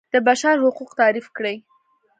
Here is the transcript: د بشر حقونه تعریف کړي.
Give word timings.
د 0.13 0.15
بشر 0.27 0.55
حقونه 0.63 0.93
تعریف 0.99 1.27
کړي. 1.37 1.55